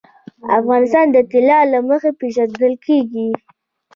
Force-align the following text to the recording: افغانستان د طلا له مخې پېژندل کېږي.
افغانستان 0.59 1.05
د 1.15 1.17
طلا 1.31 1.59
له 1.71 1.79
مخې 1.89 2.11
پېژندل 2.19 2.73
کېږي. 2.85 3.29